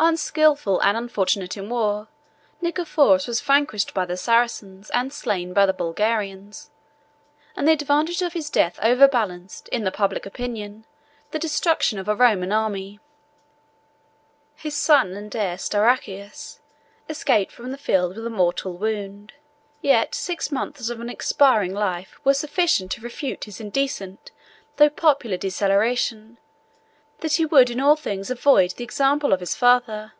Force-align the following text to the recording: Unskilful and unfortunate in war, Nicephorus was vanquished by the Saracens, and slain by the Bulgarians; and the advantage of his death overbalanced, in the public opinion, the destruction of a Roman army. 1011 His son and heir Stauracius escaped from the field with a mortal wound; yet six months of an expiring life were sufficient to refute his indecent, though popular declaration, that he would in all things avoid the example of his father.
Unskilful 0.00 0.80
and 0.80 0.96
unfortunate 0.96 1.56
in 1.56 1.68
war, 1.68 2.06
Nicephorus 2.60 3.26
was 3.26 3.40
vanquished 3.40 3.92
by 3.94 4.04
the 4.06 4.16
Saracens, 4.16 4.90
and 4.90 5.12
slain 5.12 5.52
by 5.52 5.66
the 5.66 5.72
Bulgarians; 5.72 6.70
and 7.56 7.66
the 7.66 7.72
advantage 7.72 8.22
of 8.22 8.32
his 8.32 8.48
death 8.48 8.78
overbalanced, 8.80 9.66
in 9.70 9.82
the 9.82 9.90
public 9.90 10.24
opinion, 10.24 10.86
the 11.32 11.38
destruction 11.40 11.98
of 11.98 12.06
a 12.06 12.14
Roman 12.14 12.52
army. 12.52 13.00
1011 14.62 14.62
His 14.62 14.76
son 14.76 15.12
and 15.14 15.34
heir 15.34 15.58
Stauracius 15.58 16.60
escaped 17.08 17.50
from 17.50 17.72
the 17.72 17.76
field 17.76 18.14
with 18.14 18.24
a 18.24 18.30
mortal 18.30 18.74
wound; 18.74 19.32
yet 19.82 20.14
six 20.14 20.52
months 20.52 20.88
of 20.90 21.00
an 21.00 21.10
expiring 21.10 21.74
life 21.74 22.20
were 22.22 22.34
sufficient 22.34 22.92
to 22.92 23.00
refute 23.00 23.44
his 23.46 23.60
indecent, 23.60 24.30
though 24.76 24.90
popular 24.90 25.36
declaration, 25.36 26.38
that 27.20 27.32
he 27.32 27.44
would 27.44 27.68
in 27.68 27.80
all 27.80 27.96
things 27.96 28.30
avoid 28.30 28.70
the 28.76 28.84
example 28.84 29.32
of 29.32 29.40
his 29.40 29.52
father. 29.52 30.12